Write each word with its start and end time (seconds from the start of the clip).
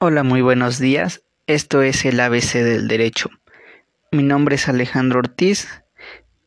Hola, 0.00 0.22
muy 0.22 0.42
buenos 0.42 0.78
días. 0.78 1.24
Esto 1.48 1.82
es 1.82 2.04
el 2.04 2.20
ABC 2.20 2.52
del 2.52 2.86
Derecho. 2.86 3.30
Mi 4.12 4.22
nombre 4.22 4.54
es 4.54 4.68
Alejandro 4.68 5.18
Ortiz 5.18 5.82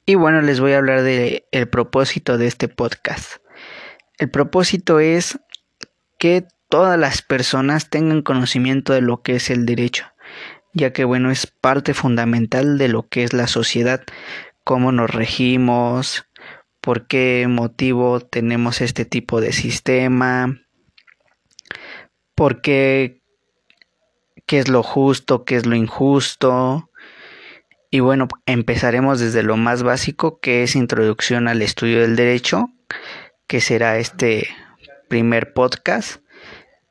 y 0.06 0.16
bueno, 0.16 0.40
les 0.40 0.62
voy 0.62 0.72
a 0.72 0.78
hablar 0.78 1.02
de 1.02 1.50
el 1.52 1.68
propósito 1.68 2.38
de 2.38 2.48
este 2.48 2.70
podcast. 2.70 3.42
El 4.18 4.32
propósito 4.32 5.02
es 5.02 5.38
que 6.18 6.48
todas 6.70 6.98
las 6.98 7.22
personas 7.22 7.90
tengan 7.90 8.22
conocimiento 8.22 8.94
de 8.94 9.02
lo 9.02 9.22
que 9.22 9.36
es 9.36 9.50
el 9.50 9.66
derecho, 9.66 10.06
ya 10.74 10.94
que 10.94 11.04
bueno, 11.04 11.30
es 11.30 11.46
parte 11.46 11.94
fundamental 11.94 12.78
de 12.78 12.88
lo 12.88 13.10
que 13.10 13.26
es 13.26 13.34
la 13.34 13.48
sociedad, 13.48 14.02
cómo 14.64 14.94
nos 14.94 15.10
regimos, 15.10 16.26
por 16.80 17.06
qué 17.06 17.48
motivo 17.50 18.22
tenemos 18.22 18.80
este 18.80 19.04
tipo 19.04 19.42
de 19.42 19.52
sistema, 19.52 20.62
por 22.34 22.62
qué, 22.62 23.21
qué 24.52 24.60
es 24.60 24.68
lo 24.68 24.84
justo, 24.84 25.46
qué 25.46 25.56
es 25.56 25.66
lo 25.66 25.78
injusto. 25.78 26.90
Y 27.90 28.02
bueno, 28.02 28.28
empezaremos 28.46 29.22
desde 29.22 29.44
lo 29.44 29.56
más 29.56 29.82
básico, 29.82 30.42
que 30.42 30.62
es 30.62 30.76
introducción 30.76 31.48
al 31.48 31.62
estudio 31.62 32.02
del 32.02 32.18
derecho, 32.18 32.66
que 33.48 33.62
será 33.62 33.98
este 33.98 34.50
primer 35.08 35.54
podcast. 35.54 36.22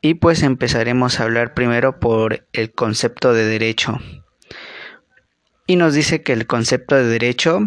Y 0.00 0.14
pues 0.14 0.42
empezaremos 0.42 1.20
a 1.20 1.24
hablar 1.24 1.52
primero 1.52 2.00
por 2.00 2.48
el 2.54 2.72
concepto 2.72 3.34
de 3.34 3.44
derecho. 3.44 3.98
Y 5.66 5.76
nos 5.76 5.92
dice 5.92 6.22
que 6.22 6.32
el 6.32 6.46
concepto 6.46 6.94
de 6.94 7.04
derecho 7.04 7.60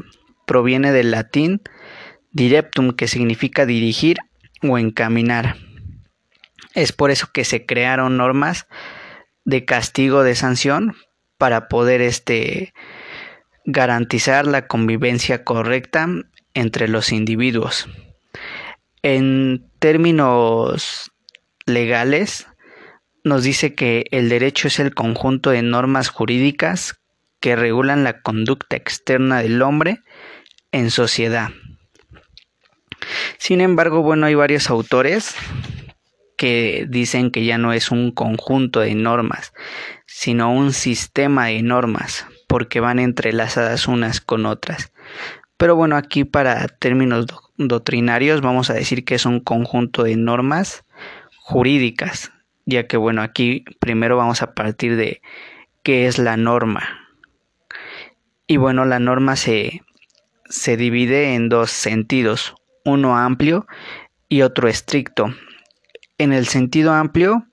proviene 0.47 0.91
del 0.91 1.11
latín 1.11 1.61
direptum, 2.31 2.93
que 2.93 3.07
significa 3.07 3.67
dirigir 3.67 4.17
o 4.63 4.79
encaminar. 4.79 5.57
Es 6.73 6.93
por 6.93 7.11
eso 7.11 7.27
que 7.31 7.45
se 7.45 7.67
crearon 7.67 8.17
normas 8.17 8.65
de 9.45 9.65
castigo 9.65 10.23
de 10.23 10.35
sanción 10.35 10.95
para 11.37 11.67
poder 11.67 12.01
este 12.01 12.73
garantizar 13.65 14.45
la 14.47 14.67
convivencia 14.67 15.43
correcta 15.43 16.07
entre 16.53 16.87
los 16.87 17.11
individuos. 17.11 17.87
En 19.01 19.69
términos 19.79 21.11
legales, 21.65 22.47
nos 23.23 23.43
dice 23.43 23.73
que 23.73 24.05
el 24.11 24.29
derecho 24.29 24.67
es 24.67 24.79
el 24.79 24.93
conjunto 24.93 25.49
de 25.49 25.61
normas 25.61 26.09
jurídicas 26.09 26.99
que 27.39 27.55
regulan 27.55 28.03
la 28.03 28.21
conducta 28.21 28.75
externa 28.75 29.41
del 29.41 29.61
hombre 29.61 29.99
en 30.71 30.91
sociedad. 30.91 31.49
Sin 33.37 33.61
embargo, 33.61 34.01
bueno, 34.01 34.25
hay 34.25 34.35
varios 34.35 34.69
autores 34.69 35.35
que 36.43 36.85
dicen 36.89 37.31
que 37.31 37.45
ya 37.45 37.57
no 37.57 37.71
es 37.71 37.89
un 37.89 38.11
conjunto 38.11 38.81
de 38.81 38.95
normas, 38.95 39.53
sino 40.05 40.51
un 40.51 40.73
sistema 40.73 41.45
de 41.45 41.63
normas, 41.63 42.27
porque 42.49 42.81
van 42.81 42.99
entrelazadas 42.99 43.87
unas 43.87 44.19
con 44.19 44.45
otras. 44.45 44.91
Pero 45.55 45.77
bueno, 45.77 45.95
aquí 45.95 46.25
para 46.25 46.67
términos 46.67 47.27
doctrinarios 47.55 48.41
vamos 48.41 48.69
a 48.69 48.73
decir 48.73 49.05
que 49.05 49.15
es 49.15 49.25
un 49.25 49.39
conjunto 49.39 50.03
de 50.03 50.17
normas 50.17 50.83
jurídicas, 51.37 52.33
ya 52.65 52.87
que 52.87 52.97
bueno, 52.97 53.21
aquí 53.21 53.63
primero 53.79 54.17
vamos 54.17 54.41
a 54.41 54.53
partir 54.53 54.97
de 54.97 55.21
qué 55.81 56.07
es 56.07 56.17
la 56.17 56.35
norma. 56.35 57.07
Y 58.47 58.57
bueno, 58.57 58.83
la 58.83 58.99
norma 58.99 59.37
se, 59.37 59.81
se 60.49 60.75
divide 60.75 61.35
en 61.35 61.47
dos 61.47 61.71
sentidos 61.71 62.53
uno 62.83 63.17
amplio 63.17 63.65
y 64.27 64.41
otro 64.41 64.67
estricto. 64.67 65.33
En 66.23 66.31
el 66.31 66.47
sentido 66.47 66.93
amplio, 66.93 67.45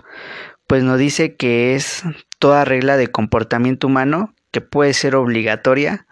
pues 0.68 0.84
nos 0.84 0.96
dice 0.96 1.34
que 1.34 1.74
es 1.74 2.04
toda 2.38 2.64
regla 2.64 2.96
de 2.96 3.08
comportamiento 3.08 3.88
humano 3.88 4.32
que 4.52 4.60
puede 4.60 4.94
ser 4.94 5.16
obligatoria 5.16 6.06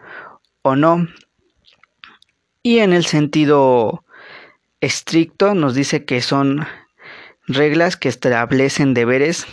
o 0.62 0.74
no. 0.74 1.06
Y 2.64 2.80
en 2.80 2.92
el 2.92 3.04
sentido 3.04 4.04
estricto 4.80 5.54
nos 5.54 5.76
dice 5.76 6.04
que 6.04 6.20
son 6.20 6.66
reglas 7.46 7.96
que 7.96 8.08
establecen 8.08 8.92
deberes 8.92 9.46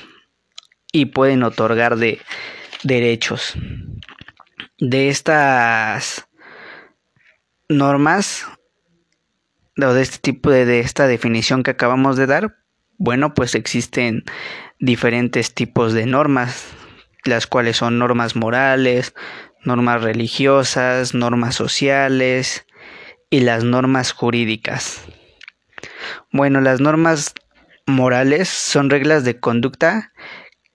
y 0.91 1.05
pueden 1.05 1.43
otorgar 1.43 1.97
de 1.97 2.19
derechos. 2.81 3.53
De 4.79 5.09
estas 5.09 6.27
normas 7.69 8.47
o 9.79 9.93
de 9.93 10.01
este 10.01 10.17
tipo 10.17 10.49
de, 10.49 10.65
de 10.65 10.79
esta 10.79 11.05
definición 11.05 11.61
que 11.61 11.69
acabamos 11.69 12.17
de 12.17 12.25
dar, 12.25 12.64
bueno, 12.97 13.33
pues 13.33 13.55
existen 13.55 14.23
diferentes 14.79 15.53
tipos 15.53 15.93
de 15.93 16.05
normas, 16.05 16.67
las 17.23 17.47
cuales 17.47 17.77
son 17.77 17.99
normas 17.99 18.35
morales, 18.35 19.13
normas 19.63 20.01
religiosas, 20.01 21.13
normas 21.13 21.55
sociales 21.55 22.65
y 23.29 23.41
las 23.41 23.63
normas 23.63 24.11
jurídicas. 24.11 25.01
Bueno, 26.31 26.61
las 26.61 26.79
normas 26.79 27.33
morales 27.85 28.49
son 28.49 28.89
reglas 28.89 29.23
de 29.23 29.39
conducta 29.39 30.11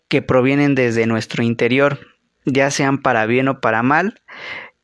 que 0.08 0.22
provienen 0.22 0.75
desde 0.75 1.06
nuestro 1.06 1.42
interior, 1.42 2.00
ya 2.44 2.70
sean 2.70 2.98
para 2.98 3.26
bien 3.26 3.48
o 3.48 3.60
para 3.60 3.82
mal. 3.82 4.20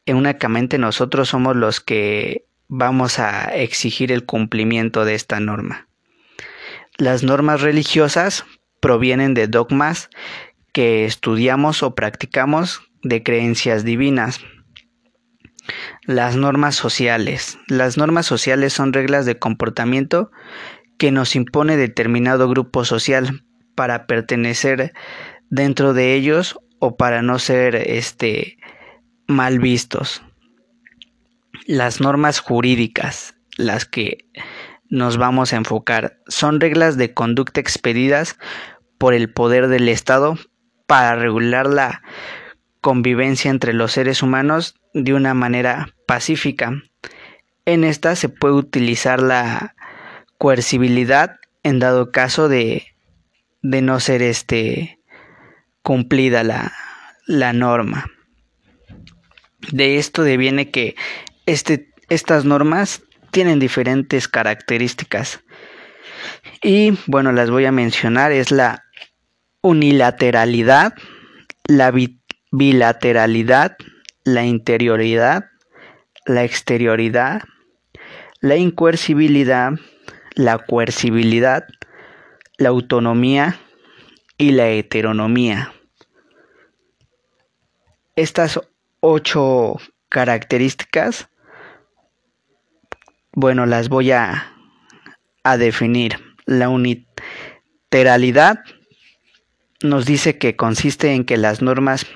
Únicamente 0.06 0.78
nosotros 0.78 1.28
somos 1.28 1.56
los 1.56 1.80
que 1.80 2.46
vamos 2.68 3.18
a 3.18 3.54
exigir 3.56 4.12
el 4.12 4.24
cumplimiento 4.24 5.04
de 5.04 5.14
esta 5.14 5.40
norma. 5.40 5.85
Las 6.98 7.22
normas 7.22 7.60
religiosas 7.60 8.44
provienen 8.80 9.34
de 9.34 9.46
dogmas 9.48 10.08
que 10.72 11.04
estudiamos 11.04 11.82
o 11.82 11.94
practicamos 11.94 12.82
de 13.02 13.22
creencias 13.22 13.84
divinas. 13.84 14.40
Las 16.04 16.36
normas 16.36 16.74
sociales. 16.74 17.58
Las 17.68 17.96
normas 17.96 18.26
sociales 18.26 18.72
son 18.72 18.92
reglas 18.92 19.26
de 19.26 19.38
comportamiento 19.38 20.30
que 20.98 21.10
nos 21.10 21.36
impone 21.36 21.76
determinado 21.76 22.48
grupo 22.48 22.84
social 22.84 23.44
para 23.74 24.06
pertenecer 24.06 24.92
dentro 25.50 25.92
de 25.92 26.14
ellos 26.14 26.58
o 26.78 26.96
para 26.96 27.22
no 27.22 27.38
ser 27.38 27.74
este 27.74 28.58
mal 29.26 29.58
vistos 29.58 30.22
las 31.66 32.00
normas 32.00 32.38
jurídicas, 32.40 33.34
las 33.56 33.84
que 33.84 34.24
nos 34.90 35.16
vamos 35.16 35.52
a 35.52 35.56
enfocar, 35.56 36.18
son 36.28 36.60
reglas 36.60 36.96
de 36.96 37.12
conducta 37.12 37.60
expedidas 37.60 38.38
por 38.98 39.14
el 39.14 39.32
poder 39.32 39.68
del 39.68 39.88
Estado 39.88 40.38
para 40.86 41.16
regular 41.16 41.66
la 41.66 42.02
convivencia 42.80 43.50
entre 43.50 43.72
los 43.72 43.92
seres 43.92 44.22
humanos 44.22 44.76
de 44.94 45.14
una 45.14 45.34
manera 45.34 45.88
pacífica. 46.06 46.72
En 47.64 47.84
esta 47.84 48.14
se 48.14 48.28
puede 48.28 48.54
utilizar 48.54 49.20
la 49.20 49.74
coercibilidad 50.38 51.36
en 51.62 51.80
dado 51.80 52.12
caso 52.12 52.48
de, 52.48 52.86
de 53.62 53.82
no 53.82 53.98
ser 53.98 54.22
este 54.22 55.00
cumplida 55.82 56.44
la, 56.44 56.72
la 57.26 57.52
norma. 57.52 58.06
De 59.72 59.96
esto 59.96 60.22
deviene 60.22 60.70
que 60.70 60.94
este, 61.46 61.92
estas 62.08 62.44
normas 62.44 63.02
tienen 63.36 63.58
diferentes 63.58 64.28
características. 64.28 65.40
Y 66.62 66.98
bueno, 67.06 67.32
las 67.32 67.50
voy 67.50 67.66
a 67.66 67.70
mencionar. 67.70 68.32
Es 68.32 68.50
la 68.50 68.86
unilateralidad, 69.60 70.94
la 71.68 71.92
bilateralidad, 72.50 73.76
la 74.24 74.46
interioridad, 74.46 75.50
la 76.24 76.44
exterioridad, 76.44 77.42
la 78.40 78.56
incoercibilidad, 78.56 79.72
la 80.34 80.56
coercibilidad, 80.56 81.66
la 82.56 82.70
autonomía 82.70 83.60
y 84.38 84.52
la 84.52 84.70
heteronomía. 84.70 85.74
Estas 88.14 88.58
ocho 89.00 89.76
características 90.08 91.28
bueno, 93.36 93.66
las 93.66 93.90
voy 93.90 94.10
a, 94.12 94.50
a 95.44 95.58
definir. 95.58 96.16
La 96.46 96.70
uniteralidad 96.70 98.60
nos 99.82 100.06
dice 100.06 100.38
que 100.38 100.56
consiste 100.56 101.12
en 101.12 101.26
que 101.26 101.36
las 101.36 101.60
normas 101.60 102.06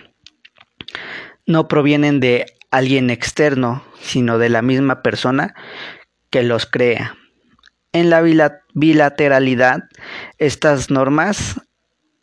no 1.47 1.69
provienen 1.69 2.21
de 2.21 2.47
alguien 2.71 3.11
externo, 3.11 3.85
sino 4.01 4.39
de 4.39 4.49
la 4.49 4.63
misma 4.63 5.03
persona 5.03 5.55
que 6.31 6.43
los 6.43 6.65
crea. 6.65 7.19
En 7.93 8.09
la 8.09 8.23
bilateralidad, 8.73 9.91
estas 10.39 10.91
normas 10.91 11.61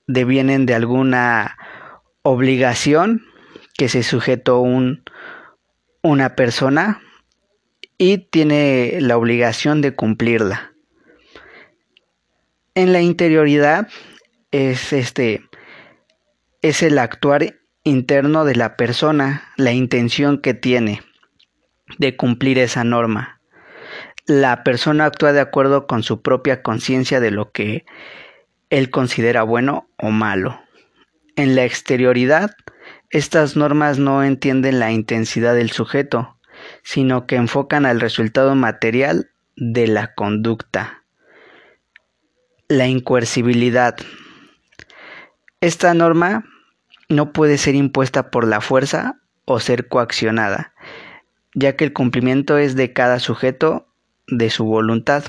devienen 0.08 0.66
de 0.66 0.74
alguna 0.74 1.56
obligación 2.24 3.28
que 3.78 3.90
se 3.90 4.02
sujetó 4.02 4.60
un, 4.60 5.04
una 6.02 6.36
persona 6.36 7.00
y 7.98 8.20
tiene 8.20 9.00
la 9.02 9.18
obligación 9.18 9.82
de 9.82 9.96
cumplirla. 9.96 10.74
En 12.76 12.94
la 12.94 13.02
interioridad 13.02 13.88
es 14.52 14.94
este 14.94 15.44
es 16.62 16.84
el 16.84 17.00
actuar 17.00 17.56
interno 17.84 18.46
de 18.46 18.56
la 18.56 18.76
persona, 18.76 19.52
la 19.58 19.72
intención 19.72 20.42
que 20.42 20.54
tiene 20.54 21.02
de 21.98 22.16
cumplir 22.16 22.60
esa 22.60 22.84
norma. 22.84 23.42
La 24.26 24.64
persona 24.64 25.06
actúa 25.06 25.32
de 25.32 25.40
acuerdo 25.40 25.88
con 25.88 26.04
su 26.04 26.22
propia 26.22 26.62
conciencia 26.62 27.20
de 27.20 27.32
lo 27.32 27.52
que 27.52 27.86
él 28.70 28.90
considera 28.90 29.44
bueno 29.44 29.90
o 29.98 30.10
malo. 30.10 30.62
En 31.36 31.56
la 31.56 31.64
exterioridad, 31.64 32.52
estas 33.10 33.56
normas 33.56 34.00
no 34.00 34.24
entienden 34.24 34.80
la 34.80 34.92
intensidad 34.92 35.56
del 35.56 35.72
sujeto, 35.72 36.37
sino 36.84 37.26
que 37.26 37.36
enfocan 37.36 37.86
al 37.86 38.00
resultado 38.00 38.56
material 38.56 39.32
de 39.56 39.88
la 39.88 40.14
conducta. 40.14 41.04
La 42.68 42.88
incoercibilidad. 42.88 43.96
Esta 45.62 45.94
norma 45.94 46.46
no 47.10 47.32
puede 47.32 47.58
ser 47.58 47.76
impuesta 47.76 48.30
por 48.30 48.48
la 48.48 48.62
fuerza 48.62 49.20
o 49.46 49.60
ser 49.60 49.88
coaccionada, 49.88 50.74
ya 51.54 51.76
que 51.76 51.86
el 51.86 51.94
cumplimiento 51.94 52.58
es 52.58 52.76
de 52.76 52.94
cada 52.94 53.20
sujeto 53.20 53.88
de 54.28 54.50
su 54.50 54.66
voluntad. 54.66 55.24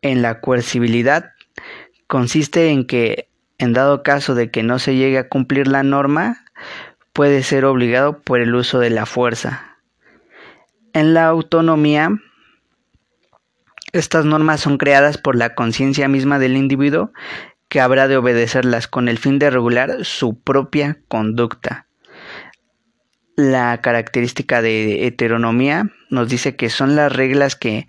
En 0.00 0.22
la 0.22 0.40
coercibilidad 0.40 1.32
consiste 2.06 2.70
en 2.70 2.86
que, 2.86 3.28
en 3.58 3.72
dado 3.72 4.02
caso 4.02 4.34
de 4.34 4.50
que 4.50 4.62
no 4.62 4.78
se 4.78 4.94
llegue 4.94 5.18
a 5.18 5.28
cumplir 5.28 5.66
la 5.66 5.82
norma, 5.82 6.44
puede 7.12 7.42
ser 7.42 7.64
obligado 7.64 8.20
por 8.20 8.40
el 8.40 8.54
uso 8.54 8.78
de 8.78 8.90
la 8.90 9.06
fuerza. 9.06 9.71
En 10.94 11.14
la 11.14 11.26
autonomía, 11.26 12.10
estas 13.92 14.24
normas 14.24 14.60
son 14.60 14.76
creadas 14.76 15.16
por 15.16 15.36
la 15.36 15.54
conciencia 15.54 16.06
misma 16.08 16.38
del 16.38 16.56
individuo 16.56 17.12
que 17.68 17.80
habrá 17.80 18.08
de 18.08 18.18
obedecerlas 18.18 18.88
con 18.88 19.08
el 19.08 19.16
fin 19.16 19.38
de 19.38 19.50
regular 19.50 20.04
su 20.04 20.38
propia 20.38 20.98
conducta. 21.08 21.86
La 23.36 23.80
característica 23.80 24.60
de 24.60 25.06
heteronomía 25.06 25.90
nos 26.10 26.28
dice 26.28 26.56
que 26.56 26.68
son 26.68 26.94
las 26.96 27.10
reglas 27.10 27.56
que 27.56 27.88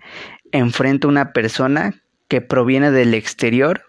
enfrenta 0.52 1.06
una 1.06 1.34
persona 1.34 2.02
que 2.28 2.40
proviene 2.40 2.90
del 2.90 3.12
exterior 3.12 3.84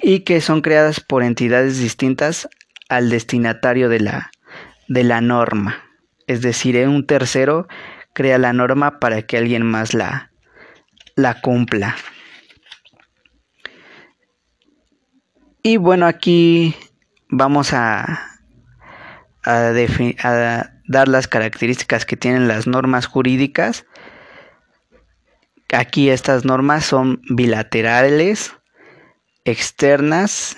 y 0.00 0.20
que 0.20 0.40
son 0.40 0.62
creadas 0.62 1.00
por 1.00 1.22
entidades 1.22 1.78
distintas 1.78 2.48
al 2.88 3.10
destinatario 3.10 3.90
de 3.90 4.00
la, 4.00 4.30
de 4.88 5.04
la 5.04 5.20
norma. 5.20 5.84
Es 6.26 6.40
decir, 6.40 6.76
un 6.88 7.06
tercero 7.06 7.68
crea 8.16 8.38
la 8.38 8.54
norma 8.54 8.98
para 8.98 9.20
que 9.20 9.36
alguien 9.36 9.62
más 9.62 9.92
la, 9.92 10.32
la 11.16 11.42
cumpla. 11.42 11.94
Y 15.62 15.76
bueno, 15.76 16.06
aquí 16.06 16.74
vamos 17.28 17.74
a, 17.74 18.38
a, 19.44 19.72
dar 20.88 21.08
las 21.08 21.28
características 21.28 22.06
que 22.06 22.16
tienen 22.16 22.48
las 22.48 22.66
normas 22.66 23.04
jurídicas. 23.04 23.84
Aquí 25.70 26.08
estas 26.08 26.46
normas 26.46 26.86
son 26.86 27.20
bilaterales, 27.28 28.54
externas 29.44 30.56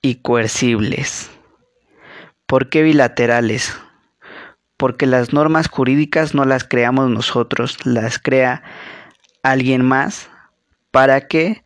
y 0.00 0.22
coercibles. 0.22 1.30
¿Por 2.46 2.70
qué 2.70 2.82
bilaterales? 2.82 3.76
Porque 4.78 5.04
las 5.04 5.34
normas 5.34 5.68
jurídicas 5.68 6.34
no 6.34 6.46
las 6.46 6.64
creamos 6.64 7.10
nosotros, 7.10 7.84
las 7.84 8.18
crea 8.18 8.62
alguien 9.42 9.84
más 9.84 10.30
para 10.90 11.28
que 11.28 11.62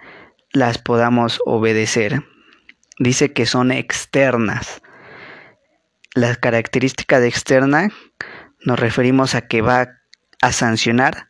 las 0.50 0.78
podamos 0.78 1.40
obedecer 1.46 2.24
dice 2.98 3.32
que 3.32 3.46
son 3.46 3.72
externas. 3.72 4.82
La 6.14 6.36
característica 6.36 7.20
de 7.20 7.28
externa 7.28 7.90
nos 8.64 8.78
referimos 8.78 9.34
a 9.34 9.42
que 9.48 9.62
va 9.62 9.88
a 10.40 10.52
sancionar 10.52 11.28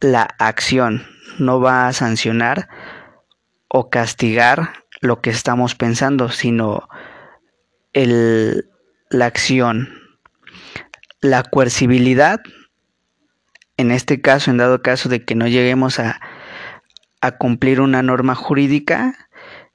la 0.00 0.28
acción, 0.38 1.06
no 1.38 1.60
va 1.60 1.88
a 1.88 1.92
sancionar 1.92 2.68
o 3.68 3.90
castigar 3.90 4.84
lo 5.00 5.20
que 5.20 5.30
estamos 5.30 5.74
pensando, 5.74 6.28
sino 6.28 6.88
el, 7.92 8.68
la 9.10 9.26
acción. 9.26 10.05
La 11.20 11.42
coercibilidad, 11.42 12.40
en 13.76 13.90
este 13.90 14.20
caso, 14.20 14.50
en 14.50 14.58
dado 14.58 14.82
caso 14.82 15.08
de 15.08 15.24
que 15.24 15.34
no 15.34 15.46
lleguemos 15.46 15.98
a, 15.98 16.20
cumplir 17.38 17.80
una 17.80 18.02
norma 18.02 18.36
jurídica, 18.36 19.28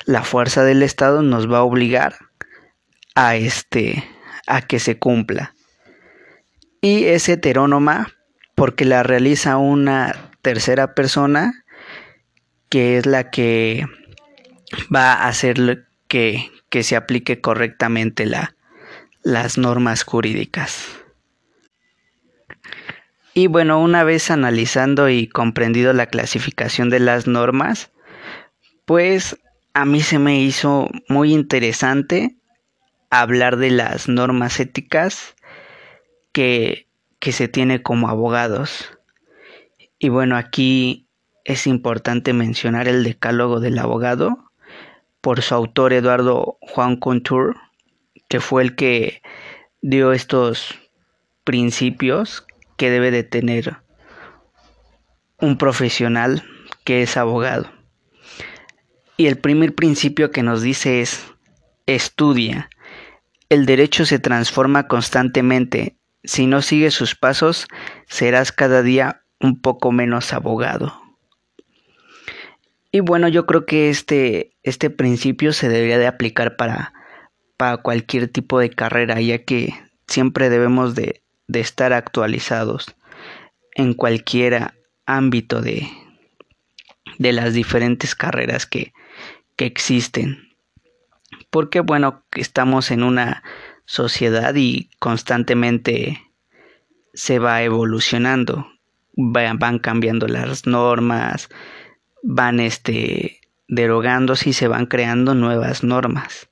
la 0.05 0.23
fuerza 0.23 0.63
del 0.63 0.83
Estado 0.83 1.21
nos 1.21 1.51
va 1.51 1.57
a 1.57 1.63
obligar 1.63 2.15
a 3.13 3.35
este 3.35 4.05
a 4.47 4.61
que 4.61 4.79
se 4.79 4.97
cumpla. 4.97 5.53
Y 6.79 7.05
es 7.05 7.27
heterónoma 7.27 8.13
porque 8.55 8.85
la 8.85 9.03
realiza 9.03 9.57
una 9.57 10.31
tercera 10.41 10.95
persona 10.95 11.65
que 12.69 12.97
es 12.97 13.05
la 13.05 13.29
que 13.31 13.85
va 14.93 15.11
a 15.11 15.27
hacer 15.27 15.87
que, 16.07 16.49
que 16.69 16.83
se 16.83 16.95
aplique 16.95 17.41
correctamente 17.41 18.25
la, 18.25 18.55
las 19.23 19.57
normas 19.57 20.03
jurídicas. 20.03 21.00
Y 23.33 23.47
bueno, 23.47 23.81
una 23.81 24.03
vez 24.03 24.29
analizando 24.29 25.09
y 25.09 25.27
comprendido 25.27 25.93
la 25.93 26.07
clasificación 26.07 26.89
de 26.89 26.99
las 26.99 27.27
normas, 27.27 27.91
pues 28.85 29.39
a 29.73 29.85
mí 29.85 30.01
se 30.01 30.19
me 30.19 30.41
hizo 30.41 30.89
muy 31.07 31.33
interesante 31.33 32.35
hablar 33.09 33.55
de 33.55 33.71
las 33.71 34.09
normas 34.09 34.59
éticas 34.59 35.35
que, 36.33 36.87
que 37.19 37.31
se 37.31 37.47
tiene 37.47 37.81
como 37.81 38.09
abogados. 38.09 38.97
Y 39.97 40.09
bueno, 40.09 40.35
aquí 40.35 41.07
es 41.45 41.67
importante 41.67 42.33
mencionar 42.33 42.89
el 42.89 43.03
decálogo 43.03 43.61
del 43.61 43.79
abogado 43.79 44.51
por 45.21 45.41
su 45.41 45.55
autor 45.55 45.93
Eduardo 45.93 46.57
Juan 46.59 46.97
Contour, 46.97 47.55
que 48.27 48.41
fue 48.41 48.63
el 48.63 48.75
que 48.75 49.21
dio 49.81 50.11
estos 50.11 50.75
principios 51.45 52.45
que 52.81 52.89
debe 52.89 53.11
de 53.11 53.21
tener 53.21 53.77
un 55.37 55.59
profesional 55.59 56.43
que 56.83 57.03
es 57.03 57.15
abogado. 57.15 57.71
Y 59.17 59.27
el 59.27 59.37
primer 59.37 59.75
principio 59.75 60.31
que 60.31 60.41
nos 60.41 60.63
dice 60.63 60.99
es, 60.99 61.23
estudia. 61.85 62.71
El 63.49 63.67
derecho 63.67 64.07
se 64.07 64.17
transforma 64.17 64.87
constantemente. 64.87 65.95
Si 66.23 66.47
no 66.47 66.63
sigues 66.63 66.95
sus 66.95 67.13
pasos, 67.13 67.67
serás 68.07 68.51
cada 68.51 68.81
día 68.81 69.25
un 69.39 69.61
poco 69.61 69.91
menos 69.91 70.33
abogado. 70.33 70.99
Y 72.91 73.01
bueno, 73.01 73.27
yo 73.27 73.45
creo 73.45 73.67
que 73.67 73.91
este, 73.91 74.57
este 74.63 74.89
principio 74.89 75.53
se 75.53 75.69
debería 75.69 75.99
de 75.99 76.07
aplicar 76.07 76.55
para, 76.55 76.93
para 77.57 77.77
cualquier 77.77 78.27
tipo 78.27 78.57
de 78.57 78.71
carrera, 78.71 79.21
ya 79.21 79.43
que 79.43 79.75
siempre 80.07 80.49
debemos 80.49 80.95
de, 80.95 81.21
de 81.51 81.59
estar 81.59 81.91
actualizados 81.91 82.95
en 83.75 83.93
cualquier 83.93 84.73
ámbito 85.05 85.61
de, 85.61 85.89
de 87.17 87.33
las 87.33 87.53
diferentes 87.53 88.15
carreras 88.15 88.65
que, 88.65 88.93
existen. 89.57 90.49
Porque 91.51 91.81
bueno, 91.81 92.23
estamos 92.31 92.89
en 92.89 93.03
una 93.03 93.43
sociedad 93.85 94.55
y 94.55 94.89
constantemente 94.97 96.19
se 97.13 97.37
va 97.37 97.61
evolucionando, 97.61 98.65
van 99.13 99.77
cambiando 99.77 100.27
las 100.27 100.65
normas, 100.65 101.47
van 102.23 102.59
este 102.59 103.39
derogándose 103.67 104.49
y 104.49 104.53
se 104.53 104.67
van 104.67 104.87
creando 104.87 105.35
nuevas 105.35 105.83
normas. 105.83 106.49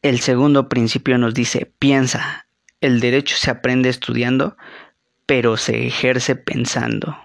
El 0.00 0.18
segundo 0.20 0.70
principio 0.70 1.18
nos 1.18 1.34
dice, 1.34 1.70
piensa, 1.78 2.46
el 2.82 3.00
derecho 3.00 3.36
se 3.36 3.50
aprende 3.50 3.88
estudiando, 3.88 4.58
pero 5.24 5.56
se 5.56 5.86
ejerce 5.86 6.36
pensando. 6.36 7.16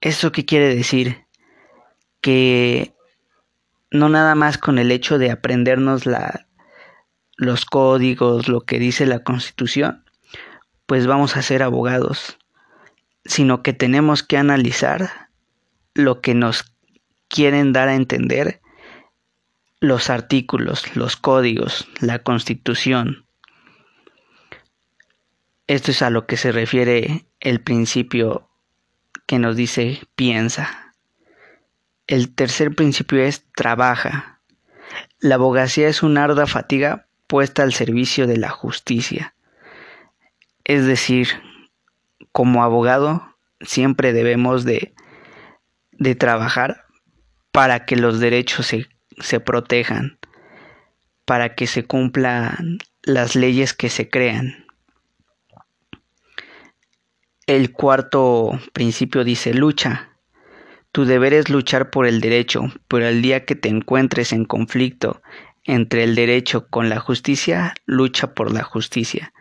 ¿Eso 0.00 0.30
qué 0.30 0.44
quiere 0.44 0.72
decir? 0.72 1.26
que 2.26 2.92
no 3.92 4.08
nada 4.08 4.34
más 4.34 4.58
con 4.58 4.78
el 4.78 4.90
hecho 4.90 5.16
de 5.16 5.30
aprendernos 5.30 6.02
los 7.36 7.64
códigos, 7.64 8.48
lo 8.48 8.62
que 8.62 8.80
dice 8.80 9.06
la 9.06 9.20
constitución, 9.20 10.04
pues 10.86 11.06
vamos 11.06 11.36
a 11.36 11.42
ser 11.42 11.62
abogados, 11.62 12.38
sino 13.24 13.62
que 13.62 13.72
tenemos 13.72 14.24
que 14.24 14.38
analizar 14.38 15.28
lo 15.94 16.20
que 16.20 16.34
nos 16.34 16.74
quieren 17.28 17.72
dar 17.72 17.88
a 17.88 17.94
entender 17.94 18.60
los 19.78 20.10
artículos, 20.10 20.96
los 20.96 21.16
códigos, 21.16 21.86
la 22.00 22.18
constitución. 22.20 23.25
Esto 25.66 25.90
es 25.90 26.02
a 26.02 26.10
lo 26.10 26.26
que 26.26 26.36
se 26.36 26.52
refiere 26.52 27.26
el 27.40 27.60
principio 27.60 28.48
que 29.26 29.40
nos 29.40 29.56
dice 29.56 30.00
piensa. 30.14 30.94
El 32.06 32.32
tercer 32.34 32.74
principio 32.74 33.22
es 33.22 33.44
trabaja. 33.56 34.40
La 35.18 35.34
abogacía 35.34 35.88
es 35.88 36.04
una 36.04 36.24
ardua 36.24 36.46
fatiga 36.46 37.08
puesta 37.26 37.64
al 37.64 37.72
servicio 37.72 38.28
de 38.28 38.36
la 38.36 38.50
justicia. 38.50 39.34
Es 40.62 40.86
decir, 40.86 41.28
como 42.30 42.62
abogado 42.62 43.36
siempre 43.60 44.12
debemos 44.12 44.64
de, 44.64 44.94
de 45.92 46.14
trabajar 46.14 46.84
para 47.50 47.86
que 47.86 47.96
los 47.96 48.20
derechos 48.20 48.66
se, 48.66 48.86
se 49.18 49.40
protejan, 49.40 50.18
para 51.24 51.56
que 51.56 51.66
se 51.66 51.84
cumplan 51.84 52.78
las 53.02 53.34
leyes 53.34 53.74
que 53.74 53.90
se 53.90 54.08
crean. 54.08 54.65
El 57.46 57.70
cuarto 57.70 58.58
principio 58.72 59.22
dice 59.22 59.54
lucha. 59.54 60.10
Tu 60.90 61.04
deber 61.04 61.32
es 61.32 61.48
luchar 61.48 61.90
por 61.90 62.04
el 62.04 62.20
derecho, 62.20 62.72
pero 62.88 63.06
el 63.06 63.22
día 63.22 63.44
que 63.44 63.54
te 63.54 63.68
encuentres 63.68 64.32
en 64.32 64.44
conflicto 64.44 65.22
entre 65.62 66.02
el 66.02 66.16
derecho 66.16 66.66
con 66.66 66.88
la 66.88 66.98
justicia, 66.98 67.74
lucha 67.84 68.34
por 68.34 68.52
la 68.52 68.64
justicia. 68.64 69.32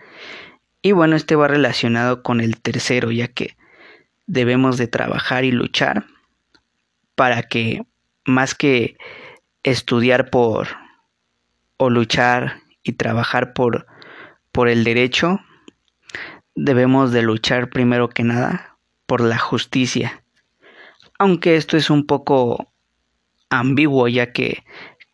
Y 0.83 0.91
bueno, 0.91 1.15
este 1.15 1.35
va 1.35 1.47
relacionado 1.47 2.21
con 2.21 2.41
el 2.41 2.61
tercero, 2.61 3.09
ya 3.09 3.27
que 3.27 3.57
debemos 4.27 4.77
de 4.77 4.85
trabajar 4.85 5.43
y 5.43 5.51
luchar 5.51 6.05
para 7.15 7.41
que 7.41 7.87
más 8.23 8.53
que 8.53 8.97
estudiar 9.63 10.29
por 10.29 10.67
o 11.77 11.89
luchar 11.89 12.61
y 12.83 12.93
trabajar 12.93 13.53
por 13.53 13.87
por 14.51 14.69
el 14.69 14.83
derecho, 14.83 15.39
debemos 16.55 17.11
de 17.11 17.21
luchar 17.21 17.69
primero 17.69 18.09
que 18.09 18.23
nada 18.23 18.77
por 19.05 19.21
la 19.21 19.37
justicia. 19.37 20.23
Aunque 21.19 21.57
esto 21.57 21.77
es 21.77 21.89
un 21.89 22.05
poco 22.05 22.71
ambiguo 23.49 24.07
ya 24.07 24.31
que 24.31 24.63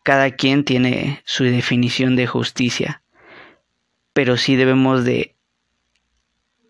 cada 0.02 0.30
quien 0.30 0.64
tiene 0.64 1.20
su 1.24 1.44
definición 1.44 2.16
de 2.16 2.26
justicia. 2.26 3.02
Pero 4.12 4.36
sí 4.36 4.56
debemos 4.56 5.04
de, 5.04 5.36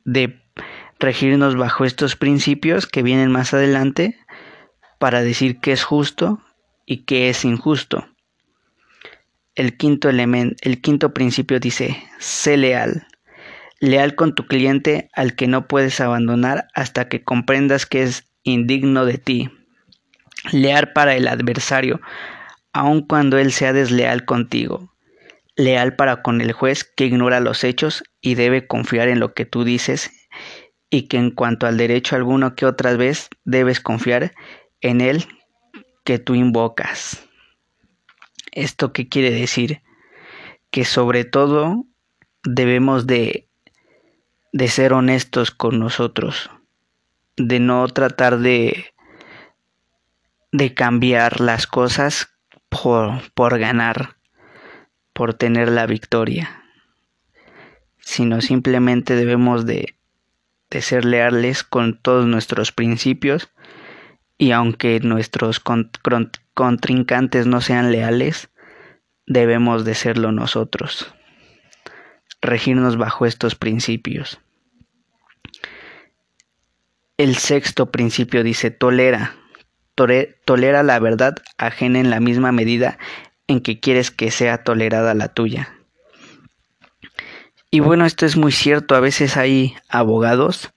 de 0.05 0.43
regirnos 0.99 1.57
bajo 1.57 1.85
estos 1.85 2.17
principios 2.17 2.87
que 2.87 3.03
vienen 3.03 3.31
más 3.31 3.55
adelante 3.55 4.19
para 4.99 5.23
decir 5.23 5.59
qué 5.61 5.73
es 5.73 5.85
justo 5.85 6.41
y 6.87 6.99
qué 6.99 7.29
es 7.29 7.45
injusto. 7.45 8.07
El 9.55 9.77
quinto 9.77 10.09
el 10.09 10.81
quinto 10.81 11.13
principio 11.13 11.61
dice, 11.61 12.03
sé 12.19 12.57
leal 12.57 13.07
leal 13.83 14.15
con 14.15 14.37
tu 14.37 14.47
cliente 14.47 15.11
al 15.13 15.35
que 15.35 15.49
no 15.49 15.67
puedes 15.67 16.01
abandonar 16.01 16.69
hasta 16.73 17.09
que 17.09 17.25
comprendas 17.25 17.85
que 17.85 18.05
es 18.05 18.29
indigno 18.45 19.05
de 19.05 19.19
ti, 19.19 19.51
leal 20.53 20.93
para 20.93 21.17
el 21.17 21.27
adversario, 21.27 22.01
aun 22.73 23.03
cuando 23.03 23.39
él 23.39 23.51
sea 23.51 23.73
desleal 23.73 24.25
contigo, 24.25 24.95
leal 25.57 25.97
para 25.97 26.23
con 26.23 26.41
el 26.41 26.53
juez 26.53 26.85
que 26.85 27.07
ignora 27.07 27.41
los 27.41 27.65
hechos 27.65 28.05
y 28.21 28.37
debe 28.37 28.69
confiar 28.69 29.09
en 29.09 29.19
lo 29.19 29.35
que 29.35 29.47
tú 29.47 29.65
dices 29.65 30.13
y 30.89 31.09
que 31.09 31.17
en 31.17 31.33
cuanto 31.33 31.67
al 31.67 31.77
derecho 31.77 32.15
alguno 32.15 32.55
que 32.55 32.67
otras 32.67 32.97
vez 32.97 33.31
debes 33.45 33.81
confiar 33.81 34.33
en 34.81 35.01
él 35.01 35.27
que 36.05 36.21
tú 36.21 36.37
invocas. 36.37 37.29
¿Esto 38.53 38.93
qué 38.93 39.09
quiere 39.09 39.33
decir? 39.33 39.83
Que 40.71 40.85
sobre 40.85 41.25
todo 41.25 41.85
debemos 42.45 43.09
de 43.09 43.49
de 44.53 44.69
ser 44.69 44.93
honestos 44.93 45.51
con 45.51 45.79
nosotros, 45.79 46.51
de 47.37 47.59
no 47.59 47.89
tratar 47.89 48.39
de, 48.39 48.93
de 50.53 50.75
cambiar 50.75 51.41
las 51.41 51.67
cosas 51.67 52.29
por, 52.69 53.33
por 53.33 53.59
ganar, 53.59 54.17
por 55.15 55.33
tener 55.33 55.71
la 55.71 55.87
victoria, 55.87 56.65
sino 57.99 58.43
simplemente 58.43 59.17
debemos 59.17 59.65
de, 59.65 59.97
de 60.71 60.83
ser 60.83 61.07
leales 61.07 61.65
con 61.65 61.99
todos 61.99 62.27
nuestros 62.27 62.73
principios 62.73 63.51
y 64.37 64.51
aunque 64.51 65.01
nuestros 65.01 65.63
contrincantes 66.55 67.47
no 67.47 67.63
sean 67.63 67.91
leales, 67.91 68.51
debemos 69.27 69.87
de 69.87 69.95
serlo 69.95 70.31
nosotros 70.31 71.15
regirnos 72.43 72.97
bajo 72.97 73.25
estos 73.25 73.55
principios. 73.55 74.42
El 77.17 77.37
sexto 77.37 77.91
principio 77.91 78.43
dice 78.43 78.71
tolera. 78.71 79.37
tolera 80.45 80.83
la 80.83 80.99
verdad 80.99 81.37
ajena 81.59 82.01
en 82.01 82.11
la 82.11 82.21
misma 82.21 82.53
medida 82.53 82.99
en 83.47 83.61
que 83.61 83.81
quieres 83.81 84.11
que 84.11 84.31
sea 84.31 84.65
tolerada 84.65 85.15
la 85.15 85.29
tuya. 85.29 85.75
Y 87.71 87.81
bueno, 87.81 88.05
esto 88.07 88.27
es 88.27 88.37
muy 88.37 88.53
cierto. 88.53 88.95
A 88.95 89.01
veces 89.01 89.37
hay 89.37 89.75
abogados 89.89 90.73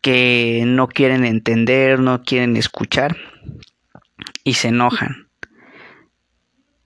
que 0.00 0.64
no 0.66 0.88
quieren 0.88 1.24
entender, 1.24 1.98
no 1.98 2.22
quieren 2.22 2.56
escuchar 2.56 3.16
y 4.44 4.54
se 4.54 4.68
enojan. 4.68 5.28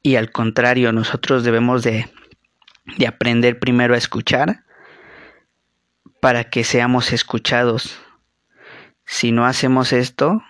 Y 0.02 0.16
al 0.16 0.30
contrario, 0.30 0.92
nosotros 0.92 1.42
debemos 1.42 1.82
de 1.82 2.08
de 2.96 3.06
aprender 3.06 3.58
primero 3.58 3.94
a 3.94 3.98
escuchar 3.98 4.64
para 6.20 6.44
que 6.44 6.64
seamos 6.64 7.12
escuchados. 7.12 7.98
Si 9.06 9.30
no 9.32 9.46
hacemos 9.46 9.92
esto, 9.92 10.42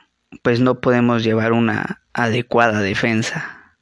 pues 0.42 0.60
no 0.60 0.80
podemos 0.80 1.22
llevar 1.22 1.52
una 1.52 2.02
adecuada 2.14 2.80
defensa. 2.80 3.76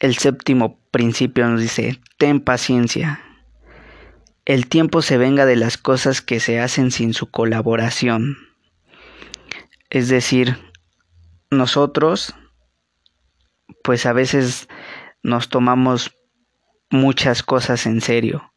El 0.00 0.16
séptimo 0.16 0.80
principio 0.90 1.48
nos 1.48 1.60
dice, 1.60 2.00
ten 2.18 2.40
paciencia. 2.40 3.20
El 4.44 4.66
tiempo 4.66 5.00
se 5.00 5.16
venga 5.16 5.46
de 5.46 5.56
las 5.56 5.78
cosas 5.78 6.20
que 6.20 6.40
se 6.40 6.60
hacen 6.60 6.90
sin 6.90 7.14
su 7.14 7.30
colaboración. 7.30 8.36
Es 9.88 10.08
decir, 10.08 10.58
nosotros, 11.50 12.34
pues 13.82 14.04
a 14.06 14.12
veces 14.12 14.68
nos 15.22 15.48
tomamos 15.48 16.16
muchas 16.90 17.42
cosas 17.42 17.86
en 17.86 18.00
serio. 18.00 18.52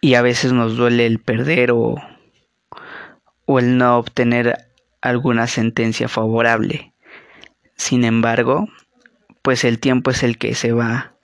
Y 0.00 0.14
a 0.14 0.22
veces 0.22 0.52
nos 0.52 0.76
duele 0.76 1.06
el 1.06 1.20
perder 1.20 1.70
o, 1.72 1.96
o 3.46 3.58
el 3.58 3.78
no 3.78 3.96
obtener 3.96 4.68
alguna 5.00 5.46
sentencia 5.46 6.08
favorable. 6.08 6.92
Sin 7.76 8.04
embargo, 8.04 8.68
pues 9.42 9.64
el 9.64 9.78
tiempo 9.78 10.10
es 10.10 10.22
el 10.22 10.38
que 10.38 10.54
se 10.54 10.72
va 10.72 11.14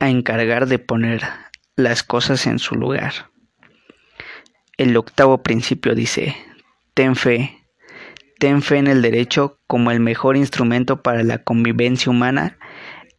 a 0.00 0.08
encargar 0.08 0.66
de 0.66 0.78
poner 0.78 1.22
las 1.76 2.02
cosas 2.02 2.46
en 2.46 2.58
su 2.58 2.74
lugar. 2.74 3.30
El 4.78 4.96
octavo 4.96 5.42
principio 5.42 5.94
dice, 5.94 6.34
ten 6.94 7.14
fe, 7.14 7.62
ten 8.38 8.62
fe 8.62 8.78
en 8.78 8.86
el 8.86 9.02
derecho 9.02 9.60
como 9.66 9.90
el 9.90 10.00
mejor 10.00 10.36
instrumento 10.36 11.02
para 11.02 11.22
la 11.22 11.38
convivencia 11.38 12.10
humana, 12.10 12.58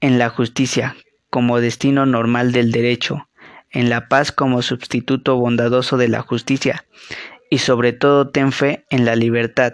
en 0.01 0.19
la 0.19 0.29
justicia 0.29 0.95
como 1.29 1.61
destino 1.61 2.05
normal 2.05 2.51
del 2.51 2.71
derecho, 2.71 3.29
en 3.71 3.89
la 3.89 4.07
paz 4.09 4.31
como 4.31 4.61
sustituto 4.61 5.37
bondadoso 5.37 5.97
de 5.97 6.07
la 6.07 6.21
justicia, 6.21 6.85
y 7.53 7.59
sobre 7.59 7.93
todo 7.93 8.31
ten 8.31 8.51
fe 8.51 8.83
en 8.89 9.05
la 9.05 9.15
libertad, 9.15 9.73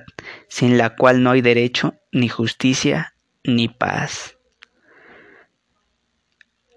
sin 0.50 0.78
la 0.78 0.98
cual 0.98 1.24
no 1.24 1.32
hay 1.32 1.40
derecho, 1.40 1.96
ni 2.12 2.28
justicia, 2.28 3.14
ni 3.46 3.70
paz. 3.70 4.38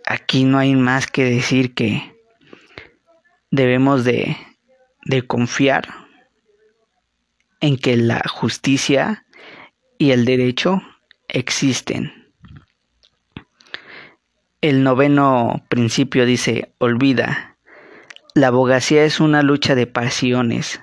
Aquí 0.06 0.44
no 0.44 0.58
hay 0.58 0.76
más 0.76 1.08
que 1.08 1.24
decir 1.24 1.74
que 1.74 2.14
debemos 3.50 4.04
de, 4.04 4.36
de 5.04 5.26
confiar 5.26 5.88
en 7.60 7.78
que 7.78 7.96
la 7.96 8.22
justicia 8.28 9.26
y 9.98 10.12
el 10.12 10.24
derecho 10.24 10.80
existen 11.26 12.12
el 14.60 14.84
noveno 14.84 15.64
principio 15.68 16.24
dice, 16.24 16.72
olvida, 16.78 17.56
la 18.36 18.46
abogacía 18.46 19.04
es 19.04 19.18
una 19.18 19.42
lucha 19.42 19.74
de 19.74 19.88
pasiones. 19.88 20.80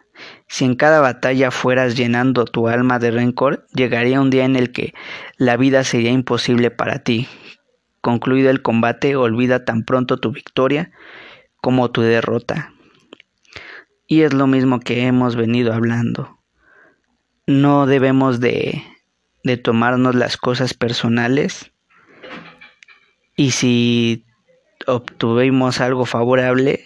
Si 0.49 0.65
en 0.65 0.75
cada 0.75 0.99
batalla 0.99 1.51
fueras 1.51 1.95
llenando 1.95 2.45
tu 2.45 2.67
alma 2.67 2.97
de 2.97 3.11
rencor, 3.11 3.67
llegaría 3.75 4.19
un 4.19 4.31
día 4.31 4.45
en 4.45 4.55
el 4.55 4.71
que 4.71 4.95
la 5.37 5.55
vida 5.57 5.83
sería 5.83 6.09
imposible 6.09 6.71
para 6.71 7.03
ti. 7.03 7.27
Concluido 8.01 8.49
el 8.49 8.63
combate, 8.63 9.15
olvida 9.15 9.63
tan 9.63 9.83
pronto 9.83 10.17
tu 10.17 10.31
victoria 10.31 10.91
como 11.61 11.91
tu 11.91 12.01
derrota. 12.01 12.73
Y 14.07 14.21
es 14.21 14.33
lo 14.33 14.47
mismo 14.47 14.79
que 14.79 15.05
hemos 15.05 15.35
venido 15.35 15.71
hablando. 15.71 16.39
No 17.45 17.85
debemos 17.85 18.39
de, 18.39 18.83
tomarnos 19.63 20.15
las 20.15 20.35
cosas 20.35 20.73
personales 20.73 21.71
y 23.35 23.51
si 23.51 24.25
obtuvimos 24.87 25.79
algo 25.79 26.05
favorable, 26.05 26.85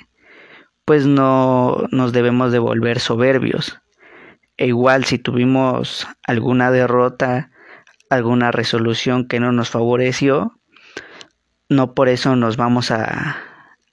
pues 0.85 1.05
no 1.05 1.87
nos 1.91 2.13
debemos 2.13 2.51
de 2.51 2.59
volver 2.59 2.99
soberbios. 2.99 3.79
E 4.57 4.67
igual 4.67 5.05
si 5.05 5.17
tuvimos 5.17 6.07
alguna 6.27 6.71
derrota, 6.71 7.51
alguna 8.09 8.51
resolución 8.51 9.27
que 9.27 9.39
no 9.39 9.51
nos 9.51 9.69
favoreció, 9.69 10.59
no 11.69 11.95
por 11.95 12.09
eso 12.09 12.35
nos 12.35 12.57
vamos 12.57 12.91
a, 12.91 13.37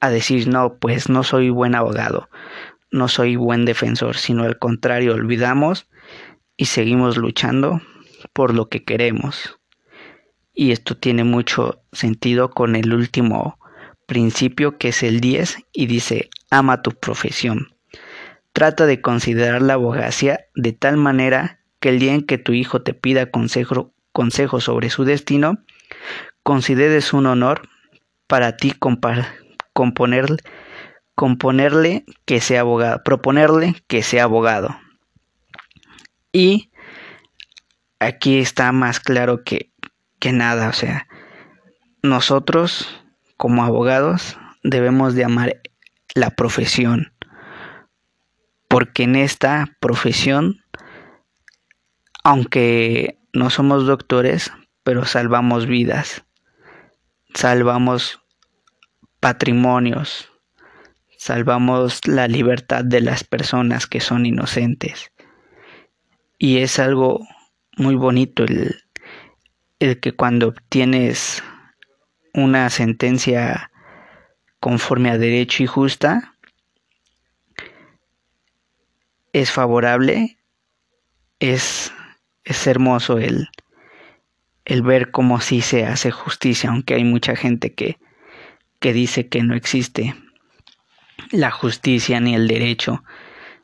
a 0.00 0.10
decir, 0.10 0.48
no, 0.48 0.76
pues 0.78 1.08
no 1.08 1.22
soy 1.22 1.50
buen 1.50 1.74
abogado, 1.74 2.28
no 2.90 3.08
soy 3.08 3.36
buen 3.36 3.64
defensor, 3.64 4.16
sino 4.16 4.42
al 4.44 4.58
contrario, 4.58 5.14
olvidamos 5.14 5.88
y 6.56 6.66
seguimos 6.66 7.16
luchando 7.16 7.80
por 8.32 8.54
lo 8.54 8.68
que 8.68 8.84
queremos. 8.84 9.58
Y 10.52 10.72
esto 10.72 10.96
tiene 10.96 11.24
mucho 11.24 11.82
sentido 11.92 12.50
con 12.50 12.76
el 12.76 12.92
último 12.92 13.58
principio 14.06 14.76
que 14.76 14.88
es 14.88 15.02
el 15.02 15.20
10 15.20 15.58
y 15.72 15.86
dice, 15.86 16.28
ama 16.50 16.82
tu 16.82 16.92
profesión. 16.92 17.74
Trata 18.52 18.86
de 18.86 19.00
considerar 19.00 19.62
la 19.62 19.74
abogacía 19.74 20.46
de 20.54 20.72
tal 20.72 20.96
manera 20.96 21.60
que 21.78 21.88
el 21.88 21.98
día 21.98 22.14
en 22.14 22.26
que 22.26 22.38
tu 22.38 22.52
hijo 22.52 22.82
te 22.82 22.94
pida 22.94 23.30
consejo, 23.30 24.60
sobre 24.60 24.90
su 24.90 25.04
destino, 25.04 25.62
consideres 26.42 27.12
un 27.12 27.26
honor 27.26 27.68
para 28.26 28.56
ti 28.56 28.72
componerle, 29.72 30.38
componerle 31.14 32.04
que 32.26 32.40
sea 32.40 32.60
abogado, 32.60 33.02
proponerle 33.04 33.74
que 33.86 34.02
sea 34.02 34.24
abogado. 34.24 34.76
Y 36.32 36.70
aquí 37.98 38.38
está 38.38 38.72
más 38.72 39.00
claro 39.00 39.42
que, 39.42 39.72
que 40.18 40.32
nada, 40.32 40.68
o 40.68 40.72
sea, 40.72 41.08
nosotros 42.02 43.02
como 43.36 43.64
abogados 43.64 44.38
debemos 44.62 45.14
de 45.14 45.24
amar 45.24 45.60
la 46.14 46.30
profesión, 46.30 47.12
porque 48.68 49.04
en 49.04 49.16
esta 49.16 49.76
profesión, 49.80 50.64
aunque 52.24 53.18
no 53.32 53.50
somos 53.50 53.86
doctores, 53.86 54.52
pero 54.82 55.04
salvamos 55.04 55.66
vidas, 55.66 56.24
salvamos 57.34 58.20
patrimonios, 59.20 60.30
salvamos 61.18 62.00
la 62.06 62.26
libertad 62.28 62.84
de 62.84 63.00
las 63.00 63.24
personas 63.24 63.86
que 63.86 64.00
son 64.00 64.26
inocentes. 64.26 65.12
Y 66.38 66.58
es 66.58 66.78
algo 66.78 67.20
muy 67.76 67.94
bonito 67.94 68.44
el, 68.44 68.82
el 69.78 70.00
que 70.00 70.12
cuando 70.12 70.48
obtienes 70.48 71.42
una 72.32 72.70
sentencia 72.70 73.69
conforme 74.60 75.10
a 75.10 75.18
derecho 75.18 75.62
y 75.62 75.66
justa, 75.66 76.34
es 79.32 79.50
favorable, 79.50 80.38
es, 81.38 81.92
es 82.44 82.66
hermoso 82.66 83.18
el, 83.18 83.48
el 84.64 84.82
ver 84.82 85.10
cómo 85.10 85.40
sí 85.40 85.62
se 85.62 85.86
hace 85.86 86.10
justicia, 86.10 86.70
aunque 86.70 86.94
hay 86.94 87.04
mucha 87.04 87.34
gente 87.36 87.74
que, 87.74 87.98
que 88.78 88.92
dice 88.92 89.28
que 89.28 89.42
no 89.42 89.54
existe 89.54 90.14
la 91.30 91.50
justicia 91.50 92.20
ni 92.20 92.34
el 92.34 92.48
derecho. 92.48 93.02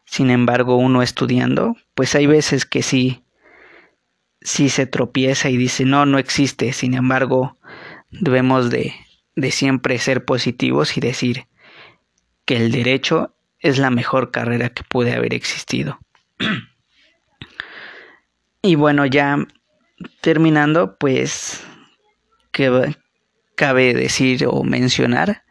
Sin 0.04 0.30
embargo, 0.30 0.76
uno 0.76 1.02
estudiando, 1.02 1.76
pues 1.94 2.14
hay 2.14 2.26
veces 2.26 2.64
que 2.64 2.82
sí, 2.82 3.24
sí 4.40 4.68
se 4.68 4.86
tropieza 4.86 5.50
y 5.50 5.56
dice, 5.56 5.84
no, 5.84 6.06
no 6.06 6.18
existe. 6.18 6.72
Sin 6.72 6.94
embargo, 6.94 7.58
debemos 8.10 8.70
de, 8.70 8.94
de 9.36 9.50
siempre 9.50 9.98
ser 9.98 10.24
positivos 10.24 10.96
y 10.96 11.00
decir 11.00 11.46
que 12.46 12.56
el 12.56 12.72
derecho 12.72 13.34
es 13.60 13.78
la 13.78 13.90
mejor 13.90 14.30
carrera 14.30 14.70
que 14.70 14.82
puede 14.82 15.12
haber 15.12 15.34
existido. 15.34 16.00
y 18.62 18.74
bueno, 18.74 19.06
ya 19.06 19.38
terminando, 20.20 20.96
pues 20.98 21.64
que 22.50 22.96
cabe 23.54 23.94
decir 23.94 24.46
o 24.46 24.64
mencionar 24.64 25.44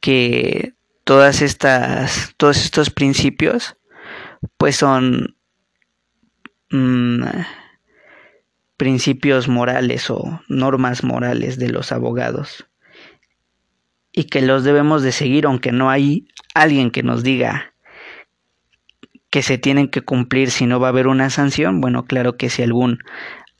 que 0.00 0.74
todas 1.04 1.42
estas 1.42 2.34
todos 2.36 2.64
estos 2.64 2.90
principios 2.90 3.76
pues 4.56 4.76
son 4.76 5.36
mm, 6.70 7.22
principios 8.76 9.48
morales 9.48 10.10
o 10.10 10.42
normas 10.48 11.04
morales 11.04 11.58
de 11.58 11.68
los 11.70 11.92
abogados 11.92 12.66
y 14.12 14.24
que 14.24 14.42
los 14.42 14.64
debemos 14.64 15.02
de 15.02 15.12
seguir 15.12 15.46
aunque 15.46 15.72
no 15.72 15.90
hay 15.90 16.28
alguien 16.54 16.90
que 16.90 17.02
nos 17.02 17.22
diga 17.22 17.72
que 19.30 19.42
se 19.42 19.56
tienen 19.56 19.88
que 19.88 20.02
cumplir 20.02 20.50
si 20.50 20.66
no 20.66 20.78
va 20.78 20.88
a 20.88 20.90
haber 20.90 21.06
una 21.06 21.30
sanción, 21.30 21.80
bueno, 21.80 22.04
claro 22.04 22.36
que 22.36 22.50
si 22.50 22.62
algún 22.62 22.98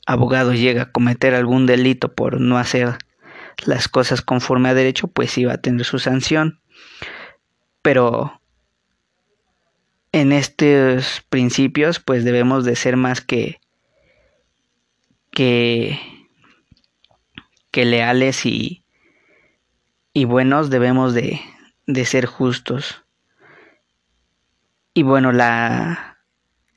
abogado 0.05 0.53
llega 0.53 0.83
a 0.83 0.91
cometer 0.91 1.33
algún 1.33 1.65
delito 1.65 2.13
por 2.13 2.39
no 2.39 2.59
hacer 2.59 2.97
las 3.65 3.87
cosas 3.87 4.21
conforme 4.21 4.69
a 4.69 4.75
derecho, 4.75 5.07
pues 5.07 5.31
sí 5.31 5.45
va 5.45 5.53
a 5.53 5.61
tener 5.61 5.83
su 5.83 5.97
sanción. 5.97 6.59
Pero 7.81 8.39
en 10.11 10.31
estos 10.31 11.23
principios, 11.29 11.99
pues 11.99 12.23
debemos 12.23 12.65
de 12.65 12.75
ser 12.75 12.95
más 12.95 13.21
que 13.21 13.59
que, 15.31 15.99
que 17.71 17.85
leales 17.85 18.45
y, 18.45 18.82
y 20.13 20.25
buenos, 20.25 20.69
debemos 20.69 21.13
de, 21.13 21.41
de 21.87 22.05
ser 22.05 22.27
justos. 22.27 23.03
Y 24.93 25.03
bueno, 25.03 25.31
la, 25.31 26.19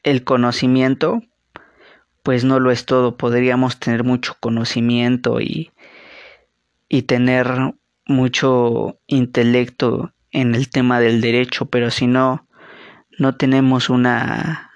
el 0.03 0.25
conocimiento, 0.25 1.20
pues 2.22 2.44
no 2.44 2.61
lo 2.61 2.70
es 2.70 2.87
todo. 2.87 3.18
Podríamos 3.18 3.79
tener 3.79 4.05
mucho 4.05 4.37
conocimiento 4.40 5.40
y, 5.40 5.70
y 6.88 7.03
tener 7.03 7.75
mucho 8.07 8.99
intelecto 9.07 10.12
en 10.31 10.55
el 10.55 10.70
tema 10.70 11.01
del 11.01 11.20
derecho, 11.20 11.66
pero 11.66 11.90
si 11.90 12.07
no, 12.07 12.46
no 13.18 13.37
tenemos 13.37 13.90
una, 13.90 14.70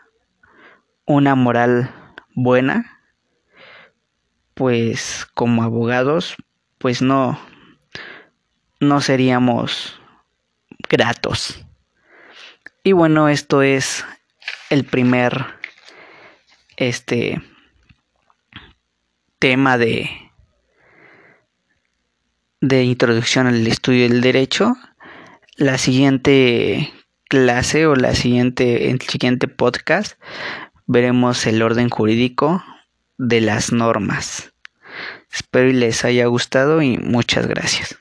una 1.07 1.35
moral 1.35 1.91
buena, 2.35 3.01
pues 4.55 5.27
como 5.35 5.63
abogados, 5.63 6.37
pues 6.79 7.01
no, 7.03 7.39
no 8.81 9.01
seríamos 9.01 10.01
gratos. 10.89 11.65
Y 12.83 12.93
bueno, 12.93 13.29
esto 13.29 13.63
es 13.63 14.05
el 14.71 14.85
primer 14.85 15.45
este 16.77 17.43
tema 19.39 19.77
de 19.77 20.11
de 22.63 22.85
introducción 22.85 23.47
al 23.47 23.67
estudio 23.67 24.09
del 24.09 24.21
derecho. 24.21 24.75
La 25.57 25.79
siguiente 25.79 26.93
clase 27.29 27.87
o 27.87 27.95
la 27.95 28.15
siguiente 28.15 28.91
el 28.91 29.01
siguiente 29.03 29.47
podcast 29.47 30.19
veremos 30.87 31.47
el 31.47 31.63
orden 31.63 31.91
jurídico 31.91 32.65
de 33.19 33.41
las 33.41 33.73
normas. 33.73 34.53
Espero 35.33 35.69
y 35.69 35.75
les 35.75 36.05
haya 36.05 36.27
gustado 36.27 36.83
y 36.83 36.97
muchas 36.99 37.47
gracias. 37.47 38.01